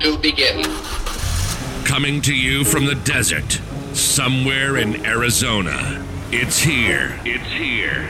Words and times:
to 0.00 0.18
begin. 0.18 0.62
Coming 1.84 2.20
to 2.22 2.34
you 2.34 2.64
from 2.64 2.84
the 2.86 2.94
desert, 2.94 3.60
somewhere 3.94 4.76
in 4.76 5.04
Arizona. 5.04 6.04
It's 6.30 6.60
here. 6.60 7.18
It's 7.24 7.50
here. 7.50 8.08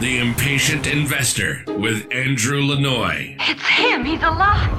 The 0.00 0.18
Impatient 0.18 0.86
Investor 0.86 1.64
with 1.66 2.06
Andrew 2.12 2.62
Lanoie. 2.62 3.36
It's 3.40 3.62
him. 3.62 4.04
He's 4.04 4.22
alive. 4.22 4.74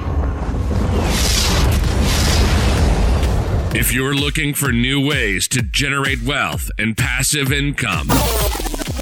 If 3.74 3.92
you're 3.94 4.14
looking 4.14 4.52
for 4.52 4.72
new 4.72 5.00
ways 5.06 5.46
to 5.48 5.62
generate 5.62 6.22
wealth 6.22 6.70
and 6.76 6.96
passive 6.96 7.52
income, 7.52 8.08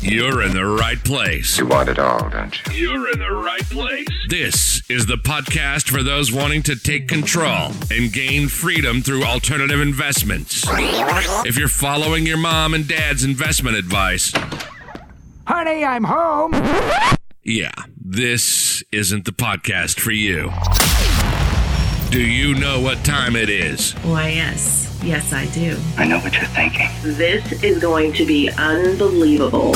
you're 0.01 0.43
in 0.43 0.53
the 0.55 0.65
right 0.65 1.03
place. 1.03 1.59
You 1.59 1.67
want 1.67 1.89
it 1.89 1.99
all, 1.99 2.29
don't 2.31 2.55
you? 2.69 2.91
You're 2.91 3.11
in 3.13 3.19
the 3.19 3.33
right 3.33 3.63
place. 3.65 4.07
This 4.29 4.83
is 4.91 5.07
the 5.07 5.17
podcast 5.17 5.89
for 5.89 6.03
those 6.03 6.33
wanting 6.33 6.63
to 6.65 6.77
take 6.77 7.09
control 7.09 7.73
and 7.91 8.13
gain 8.13 8.49
freedom 8.49 9.03
through 9.03 9.25
alternative 9.25 9.81
investments. 9.81 10.65
If 11.47 11.59
you're 11.59 11.69
following 11.69 12.27
your 12.27 12.39
mom 12.39 12.75
and 12.75 12.87
dad's 12.87 13.25
investment 13.25 13.77
advice, 13.77 14.33
Honey, 15.47 15.85
I'm 15.85 16.05
home. 16.05 16.53
yeah, 17.43 17.73
this 18.05 18.83
isn't 18.93 19.25
the 19.25 19.33
podcast 19.33 19.99
for 19.99 20.13
you. 20.13 20.51
Do 22.11 22.23
you 22.23 22.55
know 22.55 22.81
what 22.81 23.05
time 23.05 23.37
it 23.37 23.51
is? 23.51 23.93
Why, 23.97 24.31
yes. 24.31 24.99
Yes, 25.05 25.35
I 25.35 25.45
do. 25.49 25.79
I 25.99 26.07
know 26.07 26.19
what 26.21 26.33
you're 26.33 26.47
thinking. 26.47 26.89
This 27.03 27.63
is 27.63 27.83
going 27.83 28.15
to 28.15 28.25
be 28.25 28.49
unbelievable. 28.51 29.73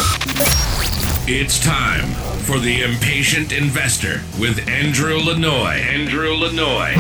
It's 1.29 1.63
time 1.63 2.09
for 2.45 2.59
the 2.59 2.85
Impatient 2.85 3.53
Investor 3.53 4.23
with 4.41 4.67
Andrew 4.67 5.19
Lanoie. 5.19 5.79
Andrew 5.83 6.31
Lanoie. 6.31 6.95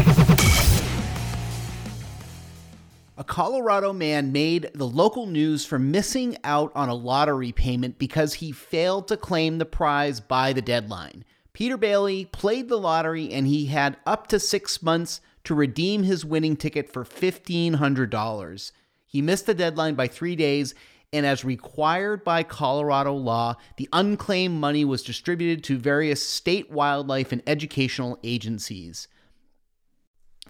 A 3.16 3.24
Colorado 3.24 3.94
man 3.94 4.32
made 4.32 4.70
the 4.74 4.86
local 4.86 5.24
news 5.24 5.64
for 5.64 5.78
missing 5.78 6.36
out 6.44 6.72
on 6.74 6.90
a 6.90 6.94
lottery 6.94 7.52
payment 7.52 7.98
because 7.98 8.34
he 8.34 8.52
failed 8.52 9.08
to 9.08 9.16
claim 9.16 9.56
the 9.56 9.64
prize 9.64 10.20
by 10.20 10.52
the 10.52 10.60
deadline. 10.60 11.24
Peter 11.52 11.76
Bailey 11.76 12.24
played 12.24 12.68
the 12.68 12.78
lottery 12.78 13.32
and 13.32 13.46
he 13.46 13.66
had 13.66 13.96
up 14.06 14.26
to 14.28 14.40
six 14.40 14.82
months 14.82 15.20
to 15.44 15.54
redeem 15.54 16.02
his 16.02 16.24
winning 16.24 16.56
ticket 16.56 16.90
for 16.90 17.04
$1,500. 17.04 18.72
He 19.06 19.20
missed 19.20 19.46
the 19.46 19.54
deadline 19.54 19.94
by 19.94 20.08
three 20.08 20.36
days, 20.36 20.74
and 21.12 21.26
as 21.26 21.44
required 21.44 22.24
by 22.24 22.42
Colorado 22.42 23.12
law, 23.14 23.56
the 23.76 23.88
unclaimed 23.92 24.58
money 24.58 24.84
was 24.84 25.02
distributed 25.02 25.62
to 25.64 25.76
various 25.76 26.26
state 26.26 26.70
wildlife 26.70 27.32
and 27.32 27.42
educational 27.46 28.18
agencies. 28.24 29.08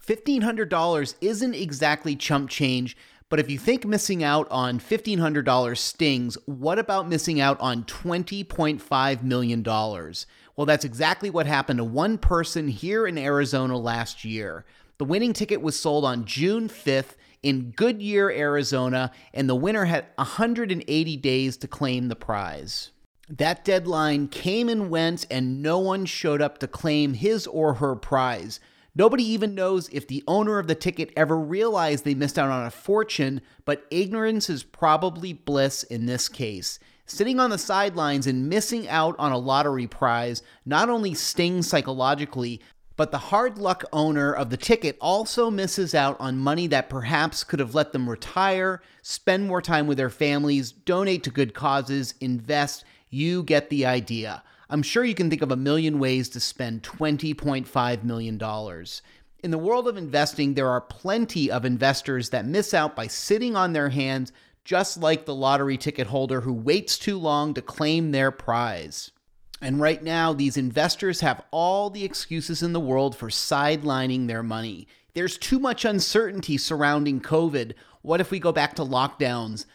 $1,500 0.05 1.15
isn't 1.21 1.55
exactly 1.55 2.15
chump 2.15 2.49
change, 2.49 2.95
but 3.29 3.39
if 3.39 3.49
you 3.49 3.57
think 3.57 3.85
missing 3.85 4.23
out 4.23 4.47
on 4.51 4.79
$1,500 4.79 5.77
stings, 5.77 6.37
what 6.45 6.77
about 6.77 7.09
missing 7.09 7.41
out 7.41 7.59
on 7.59 7.83
$20.5 7.83 9.23
million? 9.23 9.63
Well, 10.55 10.65
that's 10.65 10.85
exactly 10.85 11.29
what 11.29 11.47
happened 11.47 11.77
to 11.77 11.83
one 11.83 12.17
person 12.17 12.67
here 12.67 13.07
in 13.07 13.17
Arizona 13.17 13.77
last 13.77 14.23
year. 14.23 14.65
The 14.99 15.05
winning 15.05 15.33
ticket 15.33 15.61
was 15.61 15.79
sold 15.79 16.05
on 16.05 16.25
June 16.25 16.69
5th 16.69 17.15
in 17.41 17.71
Goodyear, 17.71 18.29
Arizona, 18.29 19.11
and 19.33 19.49
the 19.49 19.55
winner 19.55 19.85
had 19.85 20.05
180 20.15 21.17
days 21.17 21.57
to 21.57 21.67
claim 21.67 22.07
the 22.07 22.15
prize. 22.15 22.91
That 23.29 23.65
deadline 23.65 24.27
came 24.27 24.69
and 24.69 24.89
went, 24.89 25.25
and 25.31 25.63
no 25.63 25.79
one 25.79 26.05
showed 26.05 26.41
up 26.41 26.59
to 26.59 26.67
claim 26.67 27.15
his 27.15 27.47
or 27.47 27.75
her 27.75 27.95
prize. 27.95 28.59
Nobody 28.95 29.23
even 29.23 29.55
knows 29.55 29.89
if 29.89 30.07
the 30.07 30.23
owner 30.27 30.59
of 30.59 30.67
the 30.67 30.75
ticket 30.75 31.11
ever 31.17 31.37
realized 31.37 32.05
they 32.05 32.13
missed 32.13 32.37
out 32.37 32.51
on 32.51 32.65
a 32.65 32.71
fortune, 32.71 33.41
but 33.65 33.87
ignorance 33.89 34.51
is 34.51 34.63
probably 34.63 35.33
bliss 35.33 35.81
in 35.83 36.05
this 36.05 36.29
case. 36.29 36.77
Sitting 37.05 37.39
on 37.39 37.49
the 37.49 37.57
sidelines 37.57 38.27
and 38.27 38.49
missing 38.49 38.87
out 38.87 39.15
on 39.19 39.31
a 39.31 39.37
lottery 39.37 39.87
prize 39.87 40.41
not 40.65 40.89
only 40.89 41.13
stings 41.13 41.67
psychologically, 41.67 42.61
but 42.95 43.11
the 43.11 43.17
hard 43.17 43.57
luck 43.57 43.83
owner 43.91 44.31
of 44.31 44.49
the 44.49 44.57
ticket 44.57 44.97
also 45.01 45.49
misses 45.49 45.95
out 45.95 46.15
on 46.19 46.37
money 46.37 46.67
that 46.67 46.89
perhaps 46.89 47.43
could 47.43 47.59
have 47.59 47.75
let 47.75 47.91
them 47.91 48.09
retire, 48.09 48.81
spend 49.01 49.47
more 49.47 49.61
time 49.61 49.87
with 49.87 49.97
their 49.97 50.09
families, 50.09 50.71
donate 50.71 51.23
to 51.23 51.29
good 51.29 51.53
causes, 51.53 52.13
invest. 52.21 52.85
You 53.09 53.43
get 53.43 53.69
the 53.69 53.85
idea. 53.85 54.43
I'm 54.69 54.83
sure 54.83 55.03
you 55.03 55.15
can 55.15 55.29
think 55.29 55.41
of 55.41 55.51
a 55.51 55.55
million 55.55 55.99
ways 55.99 56.29
to 56.29 56.39
spend 56.39 56.83
$20.5 56.83 58.03
million. 58.03 58.39
In 59.43 59.51
the 59.51 59.57
world 59.57 59.87
of 59.87 59.97
investing, 59.97 60.53
there 60.53 60.69
are 60.69 60.81
plenty 60.81 61.51
of 61.51 61.65
investors 61.65 62.29
that 62.29 62.45
miss 62.45 62.73
out 62.73 62.95
by 62.95 63.07
sitting 63.07 63.55
on 63.55 63.73
their 63.73 63.89
hands, 63.89 64.31
just 64.63 64.97
like 64.97 65.25
the 65.25 65.35
lottery 65.35 65.77
ticket 65.77 66.07
holder 66.07 66.41
who 66.41 66.53
waits 66.53 66.97
too 66.97 67.17
long 67.17 67.53
to 67.53 67.61
claim 67.61 68.11
their 68.11 68.31
prize. 68.31 69.11
And 69.61 69.79
right 69.79 70.03
now, 70.03 70.33
these 70.33 70.57
investors 70.57 71.21
have 71.21 71.43
all 71.51 71.89
the 71.89 72.03
excuses 72.03 72.61
in 72.61 72.73
the 72.73 72.79
world 72.79 73.15
for 73.15 73.29
sidelining 73.29 74.27
their 74.27 74.43
money. 74.43 74.87
There's 75.13 75.37
too 75.37 75.59
much 75.59 75.85
uncertainty 75.85 76.57
surrounding 76.57 77.21
COVID. 77.21 77.73
What 78.01 78.19
if 78.19 78.31
we 78.31 78.39
go 78.39 78.51
back 78.51 78.75
to 78.75 78.83
lockdowns? 78.83 79.65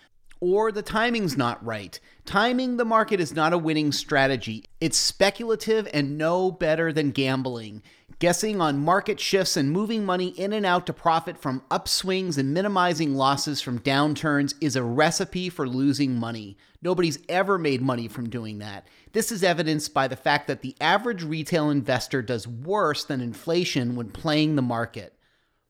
Or 0.41 0.71
the 0.71 0.82
timing's 0.82 1.37
not 1.37 1.65
right. 1.65 1.98
Timing 2.25 2.77
the 2.77 2.84
market 2.84 3.19
is 3.19 3.34
not 3.34 3.53
a 3.53 3.59
winning 3.59 3.91
strategy. 3.93 4.65
It's 4.81 4.98
speculative 4.98 5.88
and 5.93 6.19
no 6.19 6.50
better 6.50 6.93
than 6.93 7.10
gambling. 7.10 7.82
Guessing 8.21 8.61
on 8.61 8.84
market 8.84 9.21
shifts 9.21 9.56
and 9.56 9.71
moving 9.71 10.05
money 10.05 10.31
in 10.31 10.53
and 10.53 10.67
out 10.67 10.87
to 10.87 10.93
profit 10.93 11.39
from 11.39 11.62
upswings 11.71 12.37
and 12.37 12.53
minimizing 12.53 13.15
losses 13.15 13.61
from 13.61 13.79
downturns 13.79 14.55
is 14.61 14.75
a 14.75 14.83
recipe 14.83 15.49
for 15.49 15.69
losing 15.69 16.19
money. 16.19 16.57
Nobody's 16.83 17.21
ever 17.28 17.59
made 17.59 17.81
money 17.81 18.09
from 18.09 18.28
doing 18.28 18.59
that. 18.59 18.89
This 19.12 19.31
is 19.31 19.45
evidenced 19.45 19.95
by 19.95 20.09
the 20.09 20.17
fact 20.17 20.49
that 20.49 20.62
the 20.62 20.75
average 20.81 21.23
retail 21.23 21.71
investor 21.71 22.21
does 22.21 22.49
worse 22.49 23.05
than 23.05 23.21
inflation 23.21 23.95
when 23.95 24.11
playing 24.11 24.57
the 24.57 24.62
market. 24.62 25.15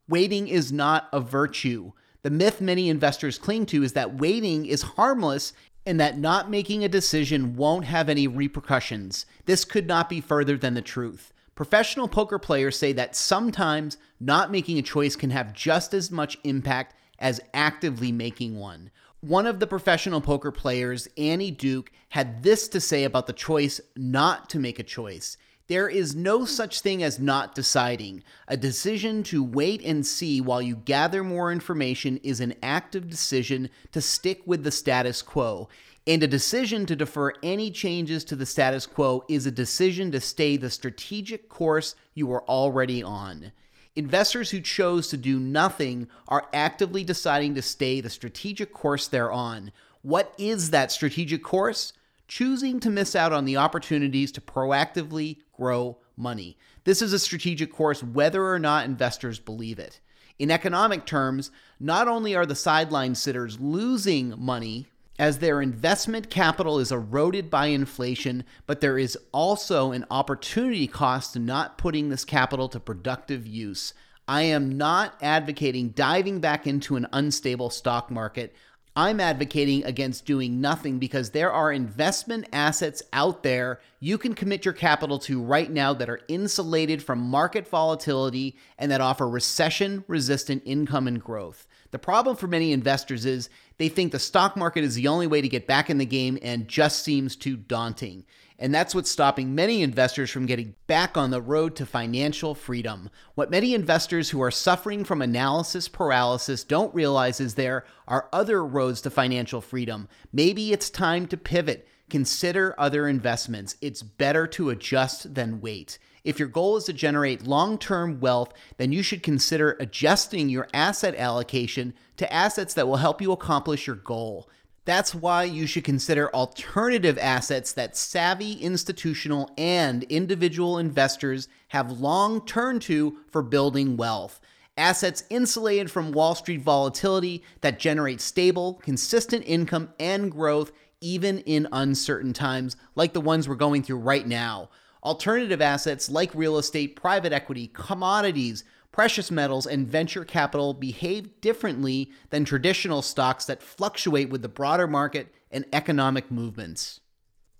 Waiting 0.09 0.49
is 0.49 0.73
not 0.73 1.11
a 1.13 1.21
virtue. 1.21 1.93
The 2.23 2.31
myth 2.31 2.63
many 2.63 2.89
investors 2.89 3.37
cling 3.37 3.67
to 3.67 3.83
is 3.83 3.93
that 3.93 4.17
waiting 4.17 4.65
is 4.65 4.81
harmless 4.81 5.53
and 5.85 6.01
that 6.01 6.17
not 6.17 6.51
making 6.51 6.83
a 6.83 6.89
decision 6.89 7.57
won't 7.57 7.85
have 7.85 8.09
any 8.09 8.27
repercussions. 8.27 9.27
This 9.45 9.67
could 9.67 9.87
not 9.87 10.09
be 10.09 10.23
further 10.23 10.57
than 10.57 10.73
the 10.73 10.81
truth. 10.81 11.35
Professional 11.59 12.07
poker 12.07 12.39
players 12.39 12.79
say 12.79 12.93
that 12.93 13.17
sometimes 13.17 13.97
not 14.21 14.53
making 14.53 14.79
a 14.79 14.83
choice 14.83 15.17
can 15.17 15.31
have 15.31 15.53
just 15.53 15.93
as 15.93 16.09
much 16.09 16.39
impact 16.45 16.95
as 17.19 17.41
actively 17.53 18.13
making 18.13 18.57
one. 18.57 18.93
One 19.23 19.45
of 19.45 19.59
the 19.59 19.67
professional 19.67 20.21
poker 20.21 20.53
players, 20.53 21.09
Annie 21.19 21.51
Duke, 21.51 21.91
had 22.11 22.45
this 22.45 22.69
to 22.69 22.81
say 22.81 23.03
about 23.03 23.27
the 23.27 23.33
choice 23.33 23.81
not 23.97 24.49
to 24.51 24.61
make 24.61 24.79
a 24.79 24.85
choice. 24.85 25.37
There 25.67 25.89
is 25.89 26.15
no 26.15 26.45
such 26.45 26.81
thing 26.81 27.03
as 27.03 27.19
not 27.19 27.57
deciding. 27.57 28.23
A 28.47 28.57
decision 28.57 29.25
to 29.25 29.43
wait 29.43 29.83
and 29.83 30.07
see 30.07 30.41
while 30.41 30.63
you 30.63 30.77
gather 30.77 31.25
more 31.25 31.51
information 31.51 32.19
is 32.23 32.39
an 32.39 32.55
active 32.63 33.11
decision 33.11 33.69
to 33.91 34.01
stick 34.01 34.43
with 34.47 34.63
the 34.63 34.71
status 34.71 35.23
quo. 35.23 35.69
And 36.09 36.23
a 36.23 36.27
decision 36.27 36.87
to 36.87 36.97
defer 36.97 37.35
any 37.43 37.71
changes 37.71 38.25
to 38.25 38.35
the 38.35 38.47
status 38.47 38.87
quo 38.87 39.27
is 39.29 39.45
a 39.45 39.51
decision 39.51 40.11
to 40.13 40.23
stay 40.23 40.57
the 40.57 40.71
strategic 40.71 41.51
course 41.51 41.95
you 42.15 42.33
are 42.33 42.45
already 42.45 43.03
on. 43.03 43.53
Investors 43.95 44.51
who 44.51 44.63
chose 44.63 45.09
to 45.09 45.19
do 45.19 45.39
nothing 45.39 46.09
are 46.27 46.49
actively 46.55 47.05
deciding 47.05 47.55
to 47.57 47.63
stay 47.63 48.01
the 48.01 48.09
strategic 48.09 48.73
course 48.73 49.07
they're 49.07 49.31
on. 49.31 49.71
What 50.01 50.33
is 50.39 50.71
that 50.71 50.91
strategic 50.91 51.45
course? 51.45 51.93
Choosing 52.27 52.81
to 52.81 52.91
miss 52.91 53.15
out 53.15 53.35
on 53.35 53.45
the 53.45 53.59
opportunities 53.59 54.33
to 54.33 54.41
proactively 54.41 55.41
grow 55.53 55.99
money. 56.17 56.57
This 56.85 57.03
is 57.03 57.13
a 57.13 57.19
strategic 57.19 57.71
course 57.71 58.03
whether 58.03 58.49
or 58.49 58.59
not 58.59 58.87
investors 58.87 59.39
believe 59.39 59.79
it. 59.79 60.01
In 60.39 60.51
economic 60.51 61.05
terms, 61.05 61.51
not 61.79 62.09
only 62.09 62.35
are 62.35 62.47
the 62.47 62.55
sideline 62.55 63.15
sitters 63.15 63.61
losing 63.61 64.33
money 64.39 64.87
as 65.19 65.39
their 65.39 65.61
investment 65.61 66.31
capital 66.31 66.79
is 66.79 66.93
eroded 66.93 67.51
by 67.51 67.67
inflation, 67.67 68.45
but 68.67 68.81
there 68.81 68.99
is 68.99 69.19
also 69.33 69.93
an 69.93 70.05
opportunity 70.11 70.87
cost 70.87 71.33
to 71.33 71.39
not 71.39 71.77
putting 71.79 72.09
this 72.09 72.25
capital 72.25 72.69
to 72.69 72.79
productive 72.79 73.47
use. 73.47 73.95
I 74.29 74.43
am 74.43 74.77
not 74.77 75.15
advocating 75.21 75.91
diving 75.91 76.41
back 76.41 76.67
into 76.67 76.97
an 76.97 77.07
unstable 77.13 77.71
stock 77.71 78.11
market. 78.11 78.55
I'm 78.99 79.21
advocating 79.21 79.85
against 79.85 80.27
doing 80.27 80.61
nothing 80.61 80.99
because 80.99 81.31
there 81.31 81.53
are 81.53 81.71
investment 81.71 82.49
assets 82.53 83.01
out 83.13 83.45
there 83.45 83.79
you 84.01 84.19
can 84.19 84.35
commit 84.35 84.65
your 84.65 84.75
capital 84.75 85.21
to 85.21 85.41
right 85.41 85.71
now 85.71 85.95
that 85.95 86.11
are 86.11 86.23
insulated 86.27 87.01
from 87.01 87.21
market 87.21 87.69
volatility 87.69 88.57
and 88.77 88.91
that 88.91 89.01
offer 89.01 89.29
recession 89.29 90.03
resistant 90.09 90.65
income 90.65 91.07
and 91.07 91.23
growth. 91.23 91.69
The 91.93 92.01
problem 92.01 92.35
for 92.35 92.49
many 92.49 92.73
investors 92.73 93.25
is 93.25 93.51
they 93.77 93.89
think 93.89 94.11
the 94.11 94.19
stock 94.19 94.57
market 94.57 94.83
is 94.83 94.97
the 94.97 95.07
only 95.07 95.29
way 95.29 95.43
to 95.43 95.49
get 95.49 95.69
back 95.69 95.91
in 95.91 95.99
the 95.99 96.05
game 96.05 96.37
and 96.43 96.67
just 96.67 97.05
seems 97.05 97.37
too 97.37 97.57
daunting. 97.57 98.25
And 98.61 98.75
that's 98.75 98.93
what's 98.95 99.11
stopping 99.11 99.55
many 99.55 99.83
investors 99.83 100.31
from 100.31 100.47
getting 100.47 100.75
back 100.89 101.17
on 101.17 101.31
the 101.31 101.41
road 101.41 101.77
to 101.77 101.87
financial 101.87 102.57
freedom. 102.57 103.09
What 103.37 103.53
many 103.53 103.73
investors 103.73 104.31
who 104.31 104.43
are 104.43 104.51
suffering 104.51 105.05
from 105.05 105.23
analysis 105.23 105.87
paralysis 105.87 106.65
don't 106.65 106.95
realize 106.95 107.41
is 107.41 107.55
there 107.55 107.85
are 108.09 108.29
other 108.33 108.65
roads 108.65 109.01
to 109.03 109.11
financial 109.11 109.61
freedom. 109.61 110.09
Maybe 110.33 110.73
it's 110.73 110.91
time 110.91 111.27
to 111.29 111.37
pivot. 111.37 111.87
Consider 112.11 112.75
other 112.79 113.07
investments. 113.07 113.77
It's 113.81 114.03
better 114.03 114.47
to 114.49 114.71
adjust 114.71 115.35
than 115.35 115.61
wait. 115.61 115.99
If 116.25 116.41
your 116.41 116.49
goal 116.49 116.77
is 116.77 116.85
to 116.85 116.93
generate 116.93 117.47
long 117.47 117.79
term 117.79 118.19
wealth, 118.19 118.53
then 118.77 118.91
you 118.91 119.03
should 119.03 119.23
consider 119.23 119.77
adjusting 119.79 120.49
your 120.49 120.67
asset 120.75 121.15
allocation 121.15 121.95
to 122.17 122.33
assets 122.33 122.75
that 122.75 122.89
will 122.89 122.97
help 122.97 123.23
you 123.23 123.31
accomplish 123.31 123.87
your 123.87 123.97
goal. 123.97 124.49
That's 124.89 125.15
why 125.15 125.45
you 125.45 125.67
should 125.67 125.85
consider 125.85 126.35
alternative 126.35 127.19
assets 127.19 127.75
that 127.75 127.95
savvy 127.95 128.55
institutional 128.55 129.51
and 129.59 130.03
individual 130.05 130.79
investors 130.79 131.47
have 131.69 132.01
long 132.01 132.47
turned 132.47 132.81
to 132.83 133.19
for 133.31 133.43
building 133.43 133.99
wealth. 133.99 134.41
Assets 134.79 135.25
insulated 135.29 135.91
from 135.91 136.13
Wall 136.13 136.35
Street 136.35 136.63
volatility 136.63 137.45
that 137.61 137.79
generate 137.79 138.23
stable, 138.23 138.81
consistent 138.83 139.45
income 139.47 139.91
and 140.01 140.33
growth 140.33 140.73
even 141.03 141.41
in 141.41 141.69
uncertain 141.71 142.33
times 142.33 142.75
like 142.95 143.13
the 143.13 143.21
ones 143.21 143.47
we're 143.47 143.57
going 143.57 143.83
through 143.83 143.99
right 143.99 144.27
now. 144.27 144.71
Alternative 145.05 145.61
assets 145.61 146.09
like 146.09 146.35
real 146.35 146.57
estate, 146.57 146.97
private 146.97 147.35
equity, 147.35 147.67
commodities, 147.75 148.65
precious 148.93 149.31
metals, 149.31 149.67
and 149.67 149.87
venture 149.87 150.25
capital 150.25 150.75
behave 150.75 151.41
differently 151.41 152.11
than 152.31 152.45
traditional 152.45 153.03
stocks 153.03 153.45
that 153.47 153.63
fluctuate 153.63 154.31
with 154.31 154.43
the 154.43 154.49
broader 154.49 154.87
market 154.87 155.35
and 155.51 155.65
economic 155.73 156.31
movements. 156.31 157.01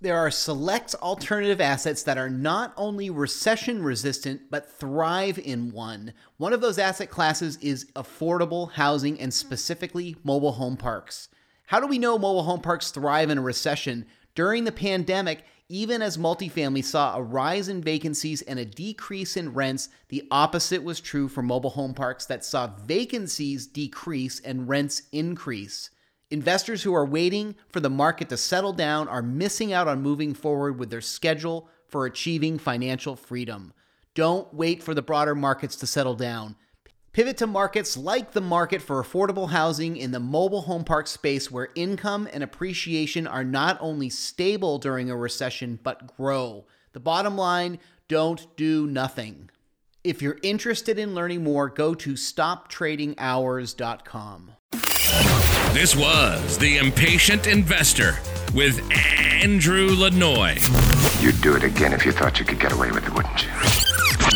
There 0.01 0.17
are 0.17 0.31
select 0.31 0.95
alternative 0.97 1.61
assets 1.61 2.05
that 2.05 2.19
are 2.19 2.31
not 2.31 2.73
only 2.77 3.11
recession 3.11 3.83
resistant, 3.83 4.43
but 4.49 4.71
thrive 4.71 5.41
in 5.41 5.73
one. 5.73 6.13
One 6.37 6.53
of 6.53 6.61
those 6.61 6.79
asset 6.79 7.11
classes 7.11 7.57
is 7.61 7.91
affordable 7.97 8.71
housing 8.71 9.19
and 9.19 9.35
specifically 9.35 10.15
mobile 10.23 10.53
home 10.53 10.77
parks. 10.77 11.29
How 11.67 11.81
do 11.81 11.89
we 11.89 11.99
know 11.99 12.17
mobile 12.17 12.45
home 12.45 12.61
parks 12.61 12.93
thrive 12.93 13.29
in 13.29 13.39
a 13.39 13.43
recession? 13.43 14.07
During 14.37 14.63
the 14.63 14.73
pandemic, 14.73 15.45
even 15.69 16.01
as 16.01 16.17
multifamily 16.17 16.83
saw 16.83 17.17
a 17.17 17.23
rise 17.23 17.69
in 17.69 17.83
vacancies 17.83 18.41
and 18.43 18.59
a 18.59 18.65
decrease 18.65 19.37
in 19.37 19.53
rents, 19.53 19.91
the 20.09 20.27
opposite 20.31 20.83
was 20.83 20.99
true 20.99 21.29
for 21.29 21.43
mobile 21.43 21.71
home 21.71 21.93
parks 21.93 22.25
that 22.27 22.45
saw 22.45 22.67
vacancies 22.87 23.67
decrease 23.67 24.41
and 24.41 24.69
rents 24.69 25.03
increase. 25.13 25.91
Investors 26.31 26.83
who 26.83 26.95
are 26.95 27.05
waiting 27.05 27.55
for 27.69 27.81
the 27.81 27.91
market 27.91 28.31
to 28.31 28.37
settle 28.37 28.73
down 28.73 29.09
are 29.09 29.23
missing 29.23 29.73
out 29.73 29.89
on 29.89 30.03
moving 30.03 30.33
forward 30.33 30.79
with 30.79 30.91
their 30.91 31.01
schedule 31.03 31.69
for 31.87 32.07
achieving 32.07 32.59
financial 32.59 33.17
freedom. 33.17 33.73
Don't 34.15 34.53
wait 34.53 34.83
for 34.83 34.95
the 34.95 35.03
broader 35.03 35.35
markets 35.35 35.77
to 35.77 35.87
settle 35.87 36.15
down. 36.15 36.57
Pivot 37.19 37.39
to 37.39 37.49
markets 37.49 37.97
like 37.97 38.31
the 38.31 38.41
market 38.41 38.81
for 38.81 39.03
affordable 39.03 39.51
housing 39.51 39.97
in 39.97 40.13
the 40.13 40.21
mobile 40.21 40.61
home 40.61 40.85
park 40.85 41.09
space 41.09 41.51
where 41.51 41.71
income 41.75 42.29
and 42.33 42.45
appreciation 42.45 43.27
are 43.27 43.43
not 43.43 43.77
only 43.81 44.09
stable 44.09 44.79
during 44.79 45.11
a 45.11 45.17
recession, 45.17 45.81
but 45.83 46.17
grow. 46.17 46.65
The 46.93 47.01
bottom 47.01 47.37
line 47.37 47.81
don't 48.07 48.47
do 48.57 48.87
nothing. 48.87 49.51
If 50.05 50.23
you're 50.23 50.39
interested 50.45 50.97
in 50.97 51.17
learning 51.17 51.43
more, 51.43 51.69
go 51.69 51.93
to 51.93 52.13
stoptradinghours.com. 52.13 54.53
This 55.73 55.97
was 55.97 56.57
The 56.57 56.77
Impatient 56.77 57.49
Investor 57.49 58.17
with 58.55 58.81
Andrew 58.93 59.89
Lanoie. 59.89 60.61
You'd 61.21 61.41
do 61.41 61.57
it 61.57 61.65
again 61.65 61.93
if 61.93 62.07
you 62.07 62.13
thought 62.13 62.39
you 62.39 62.45
could 62.45 62.61
get 62.61 62.71
away 62.71 62.93
with 62.93 63.05
it, 63.05 63.13
wouldn't 63.13 63.45
you? 63.45 63.51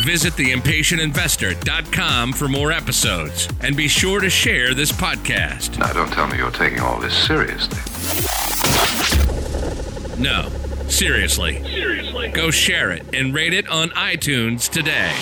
Visit 0.00 0.32
theimpatientinvestor.com 0.34 2.32
for 2.32 2.48
more 2.48 2.72
episodes 2.72 3.48
and 3.60 3.76
be 3.76 3.86
sure 3.88 4.20
to 4.20 4.28
share 4.28 4.74
this 4.74 4.90
podcast. 4.90 5.78
Now, 5.78 5.92
don't 5.92 6.10
tell 6.12 6.26
me 6.26 6.38
you're 6.38 6.50
taking 6.50 6.80
all 6.80 6.98
this 7.00 7.14
seriously. 7.14 7.78
No, 10.20 10.48
seriously. 10.88 11.62
Seriously. 11.62 12.28
Go 12.30 12.50
share 12.50 12.90
it 12.90 13.14
and 13.14 13.32
rate 13.34 13.52
it 13.54 13.68
on 13.68 13.90
iTunes 13.90 14.68
today. 14.68 15.12